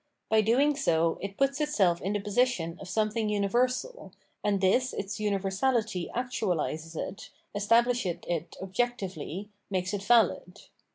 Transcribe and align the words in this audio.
By 0.29 0.41
doing 0.41 0.75
so, 0.75 1.19
it 1.21 1.37
puts 1.37 1.61
itself 1.61 2.01
in 2.01 2.13
the 2.13 2.19
position 2.19 2.75
of 2.81 2.89
something 2.89 3.29
universal, 3.29 4.11
and 4.43 4.59
this 4.59 4.93
its 4.93 5.19
universality 5.19 6.09
actualises 6.15 6.95
it, 6.95 7.29
establishes 7.53 8.17
it 8.27 8.57
objectively, 8.63 9.51
makes 9.69 9.93
it 9.93 10.01
valid. 10.01 10.59